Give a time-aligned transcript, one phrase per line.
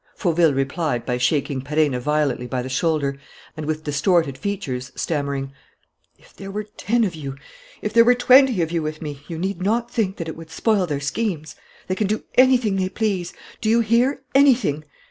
[0.15, 3.19] Fauville replied by shaking Perenna violently by the shoulder,
[3.55, 5.51] and, with distorted features, stammering:
[6.17, 7.35] "If there were ten of you
[7.83, 10.49] if there were twenty of you with me, you need not think that it would
[10.49, 11.55] spoil their schemes!
[11.85, 14.85] They can do anything they please, do you hear, anything!